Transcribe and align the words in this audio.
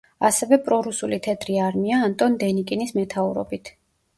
ასევე 0.27 0.57
პრო-რუსული 0.69 1.19
თეთრი 1.27 1.59
არმია, 1.65 2.01
ანტონ 2.07 2.39
დენიკინის 2.45 2.95
მეთაურობით. 2.99 3.73